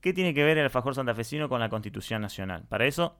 ¿Qué 0.00 0.12
tiene 0.12 0.32
que 0.32 0.44
ver 0.44 0.58
el 0.58 0.64
alfajor 0.64 0.94
santafesino 0.94 1.48
con 1.48 1.58
la 1.58 1.68
Constitución 1.68 2.22
Nacional? 2.22 2.64
Para 2.68 2.86
eso... 2.86 3.16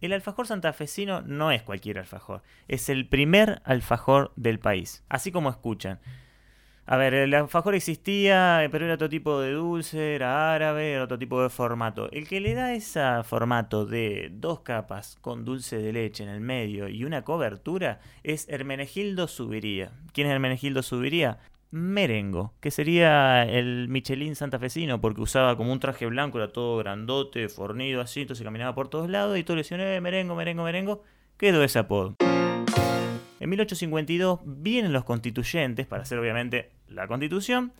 El 0.00 0.12
alfajor 0.12 0.46
santafesino 0.46 1.22
no 1.22 1.50
es 1.50 1.62
cualquier 1.62 1.98
alfajor, 1.98 2.42
es 2.66 2.88
el 2.88 3.08
primer 3.08 3.60
alfajor 3.64 4.32
del 4.36 4.58
país, 4.58 5.04
así 5.08 5.32
como 5.32 5.50
escuchan. 5.50 6.00
A 6.90 6.96
ver, 6.96 7.12
el 7.12 7.34
alfajor 7.34 7.74
existía, 7.74 8.66
pero 8.72 8.86
era 8.86 8.94
otro 8.94 9.10
tipo 9.10 9.38
de 9.42 9.52
dulce, 9.52 10.14
era 10.14 10.54
árabe, 10.54 10.92
era 10.92 11.04
otro 11.04 11.18
tipo 11.18 11.42
de 11.42 11.50
formato. 11.50 12.10
El 12.12 12.26
que 12.26 12.40
le 12.40 12.54
da 12.54 12.72
ese 12.72 13.02
formato 13.24 13.84
de 13.84 14.30
dos 14.32 14.60
capas 14.60 15.18
con 15.20 15.44
dulce 15.44 15.76
de 15.76 15.92
leche 15.92 16.22
en 16.22 16.30
el 16.30 16.40
medio 16.40 16.88
y 16.88 17.04
una 17.04 17.24
cobertura 17.24 18.00
es 18.22 18.48
Hermenegildo 18.48 19.28
Subiría. 19.28 19.92
¿Quién 20.14 20.28
es 20.28 20.32
Hermenegildo 20.32 20.82
Subiría? 20.82 21.40
Merengo, 21.70 22.54
que 22.60 22.70
sería 22.70 23.42
el 23.42 23.88
Michelin 23.90 24.34
santafesino, 24.34 24.98
porque 24.98 25.20
usaba 25.20 25.58
como 25.58 25.74
un 25.74 25.80
traje 25.80 26.06
blanco, 26.06 26.38
era 26.38 26.54
todo 26.54 26.78
grandote, 26.78 27.50
fornido 27.50 28.00
así, 28.00 28.22
entonces 28.22 28.42
caminaba 28.42 28.74
por 28.74 28.88
todos 28.88 29.10
lados 29.10 29.36
y 29.36 29.44
todo 29.44 29.56
le 29.56 29.62
decían, 29.62 29.82
eh, 29.82 30.00
merengo, 30.00 30.34
merengo, 30.34 30.64
merengo, 30.64 31.02
quedó 31.36 31.62
ese 31.62 31.80
apodo. 31.80 32.16
En 33.40 33.50
1852 33.50 34.40
vienen 34.44 34.92
los 34.92 35.04
constituyentes 35.04 35.86
para 35.86 36.02
hacer 36.02 36.18
obviamente 36.18 36.70
la 36.88 37.06
constitución. 37.06 37.72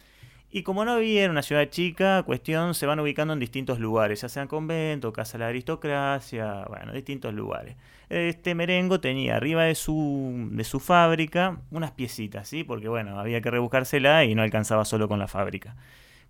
Y 0.50 0.62
como 0.62 0.84
no 0.84 0.92
había 0.92 1.28
una 1.28 1.42
ciudad 1.42 1.68
chica, 1.68 2.22
cuestión, 2.22 2.74
se 2.74 2.86
van 2.86 3.00
ubicando 3.00 3.34
en 3.34 3.38
distintos 3.38 3.80
lugares, 3.80 4.22
ya 4.22 4.30
sean 4.30 4.48
convento, 4.48 5.12
casa 5.12 5.36
de 5.36 5.44
la 5.44 5.48
aristocracia, 5.48 6.64
bueno, 6.68 6.92
distintos 6.92 7.34
lugares. 7.34 7.76
Este 8.08 8.54
merengo 8.54 8.98
tenía 8.98 9.36
arriba 9.36 9.64
de 9.64 9.74
su, 9.74 10.48
de 10.52 10.64
su 10.64 10.80
fábrica 10.80 11.60
unas 11.70 11.90
piecitas, 11.90 12.48
¿sí? 12.48 12.64
Porque 12.64 12.88
bueno, 12.88 13.20
había 13.20 13.42
que 13.42 13.50
rebuscársela 13.50 14.24
y 14.24 14.34
no 14.34 14.42
alcanzaba 14.42 14.86
solo 14.86 15.06
con 15.06 15.18
la 15.18 15.28
fábrica. 15.28 15.76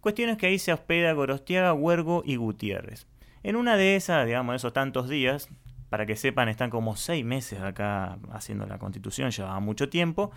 Cuestión 0.01 0.31
es 0.31 0.37
que 0.37 0.47
ahí 0.47 0.59
se 0.59 0.73
hospeda 0.73 1.13
Gorostiaga, 1.13 1.73
Huergo 1.73 2.23
y 2.25 2.37
Gutiérrez. 2.37 3.07
En 3.45 3.55
una 3.55 3.77
de 3.77 3.95
esas, 3.95 4.27
digamos, 4.27 4.57
esos 4.57 4.73
tantos 4.73 5.09
días, 5.09 5.49
para 5.89 6.07
que 6.07 6.17
sepan, 6.17 6.49
están 6.49 6.71
como 6.71 6.97
seis 6.97 7.25
meses 7.25 7.61
acá 7.61 8.19
haciendo 8.33 8.67
la 8.67 8.79
constitución, 8.79 9.31
llevaba 9.31 9.61
mucho 9.61 9.89
tiempo. 9.89 10.31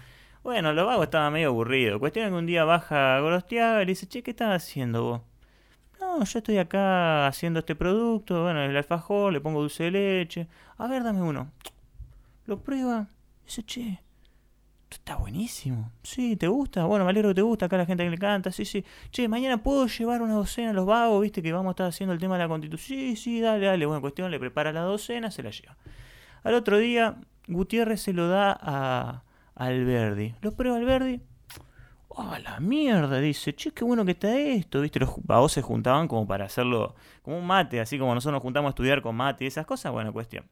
Bueno, 0.43 0.73
lo 0.73 0.85
vago 0.85 1.03
estaba 1.03 1.29
medio 1.29 1.49
aburrido. 1.49 1.99
Cuestión 1.99 2.25
es 2.25 2.31
que 2.31 2.37
un 2.37 2.45
día 2.45 2.63
baja 2.63 3.19
Gorostiaga 3.19 3.83
y 3.83 3.85
le 3.85 3.91
dice, 3.91 4.07
che, 4.07 4.23
¿qué 4.23 4.31
estás 4.31 4.63
haciendo 4.63 5.03
vos? 5.03 5.21
No, 5.99 6.23
yo 6.23 6.39
estoy 6.39 6.57
acá 6.57 7.27
haciendo 7.27 7.59
este 7.59 7.75
producto, 7.75 8.43
bueno, 8.43 8.63
el 8.63 8.75
alfajor, 8.75 9.31
le 9.33 9.39
pongo 9.39 9.61
dulce 9.61 9.85
de 9.85 9.91
leche. 9.91 10.47
A 10.77 10.87
ver, 10.87 11.03
dame 11.03 11.21
uno. 11.21 11.51
Lo 12.45 12.63
prueba. 12.63 13.07
Dice, 13.45 13.63
che, 13.63 14.01
está 14.95 15.15
buenísimo. 15.15 15.91
Sí, 16.03 16.35
¿te 16.35 16.47
gusta? 16.47 16.85
Bueno, 16.85 17.05
me 17.05 17.11
alegro 17.11 17.29
que 17.29 17.35
te 17.35 17.41
gusta. 17.41 17.65
Acá 17.67 17.77
la 17.77 17.85
gente 17.85 18.03
que 18.03 18.09
le 18.09 18.17
canta. 18.17 18.51
Sí, 18.51 18.65
sí. 18.65 18.83
Che, 19.11 19.27
mañana 19.27 19.61
puedo 19.61 19.87
llevar 19.87 20.21
una 20.21 20.33
docena 20.33 20.71
a 20.71 20.73
los 20.73 20.85
vagos, 20.85 21.21
viste 21.21 21.41
que 21.41 21.53
vamos 21.53 21.69
a 21.69 21.71
estar 21.71 21.87
haciendo 21.87 22.13
el 22.13 22.19
tema 22.19 22.35
de 22.37 22.43
la 22.43 22.49
constitución. 22.49 22.99
Sí, 22.99 23.15
sí, 23.15 23.41
dale, 23.41 23.65
dale. 23.65 23.85
Bueno, 23.85 24.01
cuestión, 24.01 24.31
le 24.31 24.39
prepara 24.39 24.71
la 24.71 24.81
docena, 24.81 25.31
se 25.31 25.43
la 25.43 25.51
lleva. 25.51 25.77
Al 26.43 26.53
otro 26.53 26.77
día, 26.77 27.17
Gutiérrez 27.47 28.01
se 28.01 28.13
lo 28.13 28.27
da 28.27 28.57
a 28.61 29.23
Alberdi. 29.55 30.35
Lo 30.41 30.53
prueba 30.53 30.77
Alberdi. 30.77 31.21
¡Oh, 32.09 32.35
la 32.43 32.59
mierda! 32.59 33.19
Dice, 33.19 33.55
che, 33.55 33.71
qué 33.71 33.85
bueno 33.85 34.03
que 34.03 34.11
está 34.11 34.37
esto. 34.37 34.81
¿Viste? 34.81 34.99
Los 34.99 35.15
vagos 35.23 35.53
se 35.53 35.61
juntaban 35.61 36.07
como 36.07 36.27
para 36.27 36.45
hacerlo 36.45 36.95
como 37.21 37.37
un 37.37 37.47
mate, 37.47 37.79
así 37.79 37.97
como 37.97 38.13
nosotros 38.13 38.33
nos 38.33 38.43
juntamos 38.43 38.67
a 38.67 38.71
estudiar 38.71 39.01
con 39.01 39.15
mate 39.15 39.45
y 39.45 39.47
esas 39.47 39.65
cosas. 39.65 39.91
Bueno, 39.93 40.11
cuestión. 40.11 40.45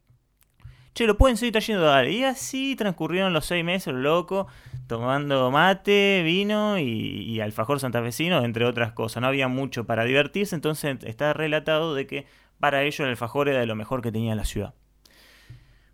Che, 0.93 1.05
lo 1.05 1.17
pueden 1.17 1.37
seguir 1.37 1.53
trayendo, 1.53 1.83
dale. 1.85 2.11
Y 2.11 2.23
así 2.23 2.75
transcurrieron 2.75 3.31
los 3.33 3.45
seis 3.45 3.63
meses, 3.63 3.93
loco, 3.93 4.47
tomando 4.87 5.51
mate, 5.51 6.21
vino 6.23 6.77
y, 6.77 6.83
y 6.83 7.39
alfajor 7.41 7.79
santafesino, 7.79 8.43
entre 8.43 8.65
otras 8.65 8.91
cosas. 8.91 9.21
No 9.21 9.27
había 9.27 9.47
mucho 9.47 9.85
para 9.85 10.03
divertirse, 10.03 10.55
entonces 10.55 10.97
está 11.03 11.33
relatado 11.33 11.95
de 11.95 12.07
que 12.07 12.25
para 12.59 12.83
ellos 12.83 12.99
el 13.01 13.07
alfajor 13.07 13.49
era 13.49 13.59
de 13.59 13.65
lo 13.65 13.75
mejor 13.75 14.01
que 14.01 14.11
tenía 14.11 14.35
la 14.35 14.45
ciudad. 14.45 14.73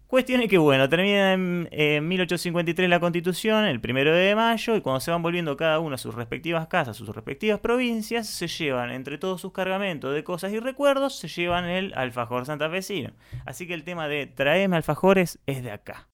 Cuestión 0.07 0.41
es 0.41 0.49
que, 0.49 0.59
bueno, 0.59 0.87
termina 0.87 1.33
en, 1.33 2.07
1853 2.07 2.89
la 2.89 2.99
constitución, 2.99 3.65
el 3.65 3.81
primero 3.81 4.13
de 4.13 4.35
mayo, 4.35 4.75
y 4.75 4.81
cuando 4.81 4.99
se 4.99 5.09
van 5.09 5.23
volviendo 5.23 5.57
cada 5.57 5.79
uno 5.79 5.95
a 5.95 5.97
sus 5.97 6.13
respectivas 6.13 6.67
casas, 6.67 6.95
sus 6.95 7.09
respectivas 7.09 7.59
provincias, 7.59 8.27
se 8.27 8.47
llevan 8.47 8.91
entre 8.91 9.17
todos 9.17 9.41
sus 9.41 9.51
cargamentos 9.51 10.13
de 10.13 10.23
cosas 10.23 10.51
y 10.53 10.59
recuerdos, 10.59 11.15
se 11.15 11.27
llevan 11.27 11.65
el 11.65 11.91
alfajor 11.95 12.45
santafesino. 12.45 13.13
Así 13.45 13.65
que 13.65 13.73
el 13.73 13.83
tema 13.83 14.07
de 14.07 14.27
traeme 14.27 14.75
alfajores 14.75 15.39
es 15.47 15.63
de 15.63 15.71
acá. 15.71 16.07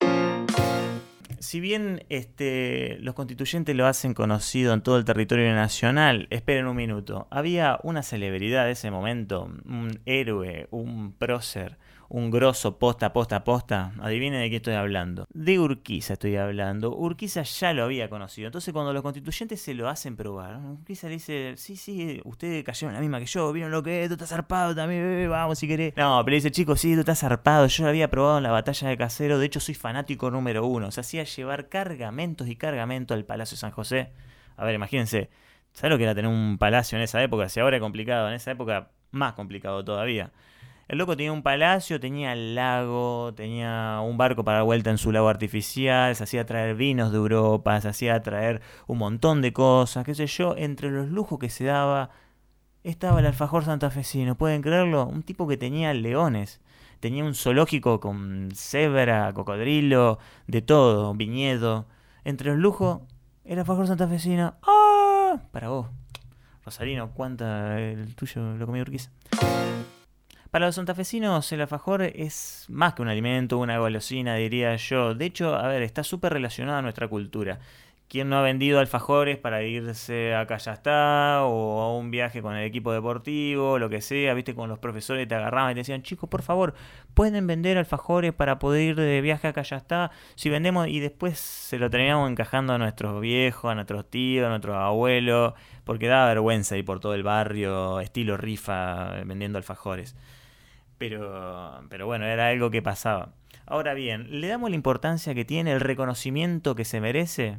Si 1.40 1.60
bien 1.60 2.06
este, 2.10 2.98
los 3.00 3.16
constituyentes 3.16 3.76
lo 3.76 3.88
hacen 3.88 4.14
conocido 4.14 4.74
en 4.74 4.82
todo 4.82 4.98
el 4.98 5.06
territorio 5.06 5.54
nacional, 5.54 6.28
esperen 6.30 6.68
un 6.68 6.76
minuto, 6.76 7.28
había 7.32 7.80
una 7.84 8.04
celebridad 8.04 8.66
de 8.66 8.72
ese 8.72 8.92
momento, 8.92 9.52
un 9.66 10.00
héroe, 10.06 10.68
un 10.70 11.14
prócer, 11.14 11.78
un 12.14 12.30
grosso 12.30 12.78
posta, 12.78 13.14
posta, 13.14 13.46
posta. 13.46 13.94
Adivinen 14.02 14.42
de 14.42 14.50
qué 14.50 14.58
estoy 14.58 14.74
hablando. 14.74 15.28
De 15.34 15.60
Urquiza 15.60 16.14
estoy 16.14 16.36
hablando. 16.36 16.94
Urquiza 16.94 17.44
ya 17.44 17.72
lo 17.72 17.86
había 17.86 18.10
conocido. 18.10 18.48
Entonces 18.48 18.74
cuando 18.74 18.92
los 18.92 19.02
constituyentes 19.02 19.62
se 19.62 19.74
lo 19.74 19.88
hacen 19.88 20.18
probar, 20.18 20.58
Urquiza 20.58 21.08
le 21.08 21.14
dice, 21.14 21.54
sí, 21.56 21.78
sí, 21.78 22.20
ustedes 22.26 22.66
cayeron 22.66 22.94
la 22.94 23.00
misma 23.00 23.20
que 23.20 23.28
yo, 23.28 23.54
vieron 23.54 23.72
lo 23.72 23.82
que 23.82 24.04
es, 24.04 24.10
tú 24.10 24.16
estás 24.16 24.30
zarpado 24.30 24.76
también, 24.76 25.30
vamos 25.30 25.60
si 25.60 25.70
querés. 25.70 25.96
No, 25.96 26.22
pero 26.26 26.36
dice, 26.36 26.52
chicos, 26.52 26.82
sí, 26.82 26.96
tú 26.96 27.00
estás 27.00 27.20
zarpado. 27.20 27.66
Yo 27.68 27.84
lo 27.84 27.90
había 27.90 28.10
probado 28.10 28.38
en 28.38 28.44
la 28.44 28.52
batalla 28.52 28.90
de 28.90 28.98
Casero. 28.98 29.40
De 29.40 29.46
hecho, 29.46 29.62
soy 29.62 29.76
fanático 29.76 30.30
número 30.30 30.66
uno. 30.66 30.92
Se 30.92 31.00
hacía 31.00 31.24
llevar 31.24 31.70
cargamentos 31.70 32.50
y 32.50 32.58
cargamentos 32.58 33.16
al 33.16 33.24
Palacio 33.24 33.56
de 33.56 33.60
San 33.60 33.72
José. 33.72 34.12
A 34.58 34.66
ver, 34.66 34.76
imagínense. 34.76 35.30
¿Sabes 35.72 35.92
lo 35.92 35.98
que 35.98 36.04
era 36.04 36.14
tener 36.14 36.30
un 36.30 36.58
palacio 36.58 36.98
en 36.98 37.06
esa 37.06 37.24
época? 37.24 37.48
Si 37.48 37.62
ahora 37.62 37.78
es 37.78 37.82
complicado, 37.82 38.28
en 38.28 38.34
esa 38.34 38.52
época 38.52 38.90
más 39.12 39.32
complicado 39.34 39.86
todavía. 39.86 40.32
El 40.92 40.98
loco 40.98 41.16
tenía 41.16 41.32
un 41.32 41.42
palacio, 41.42 42.02
tenía 42.02 42.36
lago, 42.36 43.34
tenía 43.34 44.02
un 44.04 44.18
barco 44.18 44.44
para 44.44 44.64
vuelta 44.64 44.90
en 44.90 44.98
su 44.98 45.14
lago 45.14 45.30
artificial, 45.30 46.14
se 46.18 46.26
hacía 46.26 46.46
traer 46.46 46.76
vinos 46.76 47.14
de 47.14 47.18
Europa, 47.18 47.80
se 47.80 47.88
hacía 47.88 48.22
traer 48.22 48.62
un 48.88 48.98
montón 48.98 49.42
de 49.42 49.54
cosas, 49.54 50.04
qué 50.04 50.14
sé 50.14 50.28
yo. 50.28 50.54
Entre 50.58 50.92
los 50.92 51.08
lujos 51.08 51.40
que 51.40 51.50
se 51.50 51.64
daba 51.64 52.10
estaba 52.84 53.22
el 53.22 53.26
alfajor 53.26 53.64
santafesino, 53.64 54.36
¿pueden 54.36 54.62
creerlo? 54.62 55.06
Un 55.06 55.24
tipo 55.24 55.48
que 55.48 55.56
tenía 55.56 55.94
leones. 55.94 56.60
Tenía 57.00 57.24
un 57.24 57.36
zoológico 57.36 58.02
con 58.02 58.50
cebra, 58.54 59.32
cocodrilo, 59.32 60.20
de 60.48 60.62
todo, 60.62 61.14
viñedo. 61.14 61.86
Entre 62.26 62.50
los 62.50 62.60
lujos, 62.60 63.00
el 63.46 63.60
alfajor 63.60 63.88
santafesino. 63.88 64.56
¡Ah! 64.64 65.40
Para 65.54 65.70
vos. 65.70 65.88
Rosarino, 66.66 67.12
¿cuánta 67.14 67.80
el 67.80 68.14
tuyo 68.14 68.58
lo 68.58 68.66
comió 68.66 68.82
Urquiza? 68.82 69.10
Para 70.52 70.66
los 70.66 70.76
santafesinos 70.76 71.50
el 71.54 71.62
alfajor 71.62 72.02
es 72.02 72.66
más 72.68 72.94
que 72.94 73.02
un 73.02 73.08
alimento, 73.08 73.58
una 73.58 73.80
golosina, 73.80 74.36
diría 74.36 74.76
yo. 74.76 75.16
De 75.16 75.24
hecho, 75.26 75.56
a 75.56 75.66
ver, 75.70 75.82
está 75.82 76.04
súper 76.04 76.34
relacionado 76.34 76.80
a 76.80 76.82
nuestra 76.82 77.08
cultura. 77.08 77.60
¿Quién 78.10 78.28
no 78.28 78.38
ha 78.38 78.42
vendido 78.42 78.80
alfajores 78.80 79.38
para 79.38 79.64
irse 79.64 80.36
a 80.36 80.46
Callastá 80.48 81.46
o 81.46 81.80
a 81.80 81.96
un 81.98 82.12
viaje 82.12 82.42
con 82.42 82.58
el 82.58 82.66
equipo 82.66 82.92
deportivo, 82.92 83.80
lo 83.80 83.90
que 83.90 84.02
sea? 84.02 84.34
Viste, 84.34 84.54
con 84.54 84.68
los 84.68 84.78
profesores 84.80 85.26
te 85.26 85.36
agarraban 85.36 85.72
y 85.72 85.76
te 85.76 85.80
decían, 85.80 86.04
chicos, 86.04 86.30
por 86.30 86.42
favor, 86.42 86.74
pueden 87.14 87.48
vender 87.48 87.78
alfajores 87.78 88.34
para 88.34 88.60
poder 88.60 88.82
ir 88.90 88.96
de 88.98 89.22
viaje 89.22 89.48
a 89.48 89.54
Callastá. 89.54 90.12
Si 90.36 90.50
vendemos 90.50 90.90
y 90.90 91.00
después 91.00 91.40
se 91.40 91.80
lo 91.80 91.90
terminamos 91.90 92.30
encajando 92.30 92.74
a 92.74 92.78
nuestros 92.78 93.22
viejos, 93.22 93.72
a 93.72 93.76
nuestros 93.76 94.10
tíos, 94.10 94.46
a 94.48 94.50
nuestros 94.50 94.76
abuelos, 94.76 95.54
porque 95.86 96.08
da 96.08 96.26
vergüenza 96.26 96.76
ir 96.76 96.84
por 96.84 97.00
todo 97.00 97.14
el 97.14 97.24
barrio, 97.24 98.02
estilo 98.02 98.36
rifa, 98.36 99.12
vendiendo 99.24 99.58
alfajores. 99.58 100.18
Pero, 101.02 101.84
pero 101.90 102.06
bueno, 102.06 102.28
era 102.28 102.50
algo 102.50 102.70
que 102.70 102.84
pasaba. 102.84 103.34
Ahora 103.66 103.96
bien, 103.96 104.40
¿le 104.40 104.48
damos 104.48 104.70
la 104.70 104.76
importancia 104.76 105.34
que 105.34 105.46
tiene 105.46 105.72
el 105.72 105.80
reconocimiento 105.80 106.76
que 106.76 106.86
se 106.86 107.02
merece? 107.02 107.58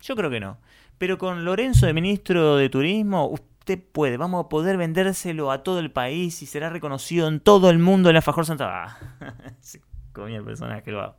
Yo 0.00 0.16
creo 0.16 0.30
que 0.30 0.40
no. 0.40 0.56
Pero 0.96 1.18
con 1.18 1.44
Lorenzo 1.44 1.84
de 1.84 1.92
ministro 1.92 2.56
de 2.56 2.70
Turismo, 2.70 3.26
usted 3.26 3.78
puede, 3.78 4.16
vamos 4.16 4.46
a 4.46 4.48
poder 4.48 4.78
vendérselo 4.78 5.50
a 5.50 5.62
todo 5.62 5.80
el 5.80 5.90
país 5.90 6.40
y 6.40 6.46
será 6.46 6.70
reconocido 6.70 7.28
en 7.28 7.40
todo 7.40 7.68
el 7.68 7.78
mundo 7.78 8.08
el 8.08 8.16
alfajor 8.16 8.46
Santa. 8.46 8.86
Ah, 8.86 8.98
comía 10.14 10.38
el 10.38 10.44
personaje 10.44 10.90
lo 10.90 11.02
hago. 11.02 11.16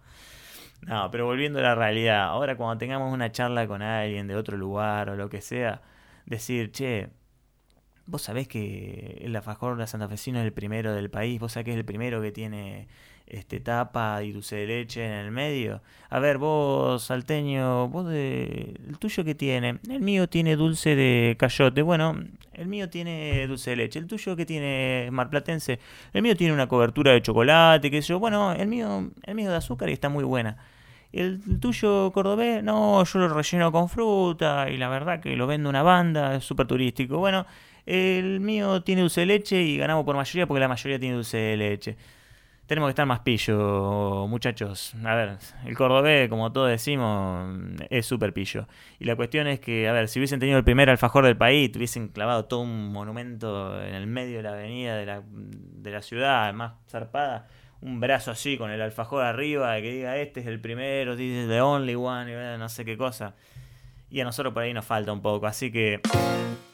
No, 0.81 1.11
pero 1.11 1.27
volviendo 1.27 1.59
a 1.59 1.61
la 1.61 1.75
realidad, 1.75 2.23
ahora 2.29 2.57
cuando 2.57 2.79
tengamos 2.79 3.13
una 3.13 3.31
charla 3.31 3.67
con 3.67 3.83
alguien 3.83 4.25
de 4.27 4.35
otro 4.35 4.57
lugar 4.57 5.11
o 5.11 5.15
lo 5.15 5.29
que 5.29 5.39
sea, 5.39 5.83
decir, 6.25 6.71
che, 6.71 7.11
Vos 8.05 8.21
sabés 8.23 8.47
que 8.47 9.21
el 9.21 9.35
alfajor 9.35 9.77
de 9.77 9.87
Santa 9.87 10.09
Fecino 10.09 10.39
es 10.39 10.45
el 10.45 10.51
primero 10.51 10.93
del 10.93 11.09
país, 11.09 11.39
vos 11.39 11.53
sabés 11.53 11.65
que 11.65 11.71
es 11.71 11.77
el 11.77 11.85
primero 11.85 12.21
que 12.21 12.31
tiene 12.31 12.87
este 13.27 13.59
tapa 13.61 14.21
y 14.23 14.33
dulce 14.33 14.57
de 14.57 14.67
leche 14.67 15.05
en 15.05 15.13
el 15.13 15.31
medio. 15.31 15.81
A 16.09 16.19
ver, 16.19 16.37
vos, 16.37 17.03
salteño, 17.03 17.87
vos 17.87 18.07
de, 18.07 18.77
el 18.87 18.97
tuyo 18.99 19.23
que 19.23 19.35
tiene, 19.35 19.79
el 19.89 20.01
mío 20.01 20.27
tiene 20.27 20.55
dulce 20.55 20.95
de 20.95 21.35
cayote, 21.39 21.81
bueno, 21.81 22.15
el 22.53 22.67
mío 22.67 22.89
tiene 22.89 23.47
dulce 23.47 23.71
de 23.71 23.75
leche, 23.77 23.99
el 23.99 24.07
tuyo 24.07 24.35
que 24.35 24.45
tiene 24.45 25.09
marplatense, 25.11 25.79
el 26.11 26.21
mío 26.21 26.35
tiene 26.35 26.53
una 26.53 26.67
cobertura 26.67 27.13
de 27.13 27.21
chocolate, 27.21 27.89
qué 27.89 28.01
sé 28.01 28.09
yo, 28.09 28.19
bueno, 28.19 28.51
el 28.51 28.67
mío, 28.67 29.11
el 29.23 29.35
mío 29.35 29.49
de 29.49 29.57
azúcar 29.57 29.89
y 29.89 29.93
está 29.93 30.09
muy 30.09 30.23
buena. 30.25 30.57
¿Y 31.13 31.19
el 31.21 31.59
tuyo 31.59 32.11
cordobés? 32.11 32.63
No, 32.63 33.03
yo 33.03 33.19
lo 33.19 33.29
relleno 33.29 33.71
con 33.71 33.87
fruta 33.87 34.67
y 34.69 34.77
la 34.77 34.89
verdad 34.89 35.19
que 35.21 35.35
lo 35.35 35.45
vendo 35.45 35.69
una 35.69 35.83
banda, 35.83 36.35
es 36.35 36.43
súper 36.43 36.65
turístico. 36.65 37.19
Bueno, 37.19 37.45
el 37.85 38.39
mío 38.39 38.81
tiene 38.83 39.01
dulce 39.01 39.21
de 39.21 39.27
leche 39.27 39.61
y 39.61 39.77
ganamos 39.77 40.05
por 40.05 40.15
mayoría 40.15 40.47
porque 40.47 40.59
la 40.59 40.67
mayoría 40.67 40.99
tiene 40.99 41.15
dulce 41.15 41.37
de 41.37 41.57
leche. 41.57 41.97
Tenemos 42.65 42.87
que 42.87 42.91
estar 42.91 43.05
más 43.05 43.19
pillo, 43.19 44.25
muchachos. 44.27 44.95
A 45.03 45.15
ver, 45.15 45.37
el 45.65 45.75
cordobés, 45.75 46.29
como 46.29 46.53
todos 46.53 46.69
decimos, 46.69 47.59
es 47.89 48.05
súper 48.05 48.33
pillo. 48.33 48.67
Y 48.99 49.05
la 49.05 49.17
cuestión 49.17 49.47
es 49.47 49.59
que, 49.59 49.89
a 49.89 49.91
ver, 49.91 50.07
si 50.07 50.19
hubiesen 50.19 50.39
tenido 50.39 50.57
el 50.57 50.63
primer 50.63 50.89
alfajor 50.89 51.25
del 51.25 51.35
país, 51.35 51.71
tuviesen 51.73 52.07
clavado 52.07 52.45
todo 52.45 52.61
un 52.61 52.93
monumento 52.93 53.81
en 53.83 53.93
el 53.93 54.07
medio 54.07 54.37
de 54.37 54.43
la 54.43 54.53
avenida 54.53 54.95
de 54.95 55.91
la, 55.91 56.01
ciudad, 56.01 56.53
más 56.53 56.73
zarpada, 56.87 57.47
un 57.81 57.99
brazo 57.99 58.31
así 58.31 58.57
con 58.57 58.71
el 58.71 58.81
alfajor 58.81 59.25
arriba, 59.25 59.75
que 59.81 59.91
diga 59.91 60.17
este 60.17 60.39
es 60.39 60.47
el 60.47 60.61
primero, 60.61 61.17
dice 61.17 61.47
the 61.49 61.59
only 61.59 61.95
one, 61.95 62.57
no 62.57 62.69
sé 62.69 62.85
qué 62.85 62.97
cosa. 62.97 63.35
Y 64.13 64.21
a 64.21 64.25
nosotros 64.25 64.53
por 64.53 64.61
ahí 64.61 64.71
nos 64.75 64.85
falta 64.85 65.11
un 65.11 65.21
poco, 65.21 65.47
así 65.47 65.71
que... 65.71 65.99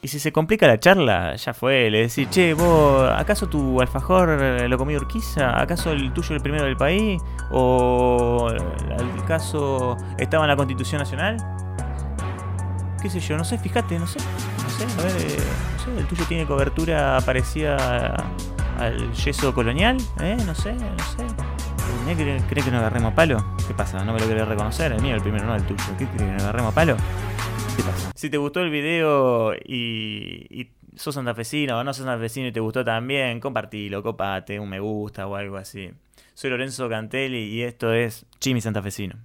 Y 0.02 0.08
si 0.08 0.18
se 0.18 0.30
complica 0.30 0.66
la 0.66 0.78
charla, 0.78 1.34
ya 1.36 1.54
fue, 1.54 1.88
le 1.88 2.02
decís, 2.02 2.28
che, 2.28 2.52
vos, 2.52 3.10
¿acaso 3.16 3.48
tu 3.48 3.80
alfajor 3.80 4.28
lo 4.68 4.76
comió 4.76 4.98
Urquiza? 4.98 5.58
¿Acaso 5.58 5.92
el 5.92 6.12
tuyo 6.12 6.34
el 6.34 6.42
primero 6.42 6.64
del 6.64 6.76
país? 6.76 7.18
¿O 7.50 8.52
acaso 9.22 9.96
estaba 10.18 10.44
en 10.44 10.48
la 10.48 10.56
Constitución 10.56 10.98
Nacional? 10.98 11.38
¿Qué 13.00 13.08
sé 13.08 13.20
yo? 13.20 13.38
No 13.38 13.44
sé, 13.44 13.56
fíjate, 13.56 13.98
no 13.98 14.06
sé. 14.06 14.18
No 14.62 14.68
sé, 14.68 15.00
a 15.00 15.02
ver, 15.02 15.22
eh, 15.22 15.38
no 15.78 15.82
sé, 15.82 15.98
el 15.98 16.06
tuyo 16.08 16.24
tiene 16.26 16.44
cobertura 16.44 17.22
parecida 17.24 18.16
al 18.78 19.14
yeso 19.14 19.54
colonial, 19.54 19.96
¿eh? 20.20 20.36
No 20.44 20.54
sé, 20.54 20.74
no 20.74 21.04
sé. 21.16 21.49
¿Cree, 22.04 22.40
¿Cree 22.48 22.64
que 22.64 22.70
nos 22.70 22.80
agarremos 22.80 23.14
palo? 23.14 23.54
¿Qué 23.66 23.74
pasa? 23.74 24.04
¿No 24.04 24.12
me 24.12 24.20
lo 24.20 24.26
querés 24.26 24.48
reconocer? 24.48 24.92
El 24.92 25.00
mío, 25.00 25.14
el 25.14 25.22
primero, 25.22 25.44
no 25.44 25.54
el 25.54 25.62
tuyo. 25.62 25.84
¿Qué 25.98 26.06
cree 26.06 26.26
que 26.26 26.32
nos 26.32 26.42
agarremos 26.42 26.74
palo? 26.74 26.96
¿Qué 27.76 27.82
pasa? 27.82 28.10
Si 28.14 28.28
te 28.28 28.36
gustó 28.36 28.60
el 28.60 28.70
video 28.70 29.54
y, 29.54 30.46
y 30.50 30.70
sos 30.96 31.14
santafesino 31.14 31.78
o 31.78 31.84
no 31.84 31.94
sos 31.94 32.04
santafesino 32.04 32.48
y 32.48 32.52
te 32.52 32.60
gustó 32.60 32.84
también, 32.84 33.38
compartilo, 33.38 34.02
copate, 34.02 34.58
un 34.58 34.68
me 34.68 34.80
gusta 34.80 35.26
o 35.26 35.36
algo 35.36 35.56
así. 35.56 35.90
Soy 36.34 36.50
Lorenzo 36.50 36.88
Cantelli 36.88 37.44
y 37.44 37.62
esto 37.62 37.92
es 37.92 38.26
Chimi 38.40 38.60
Santafesino. 38.60 39.16